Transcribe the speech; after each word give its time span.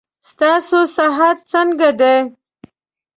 ستاسو 0.29 0.79
صحت 0.95 1.37
څنګه 1.51 1.89
ده. 1.99 2.13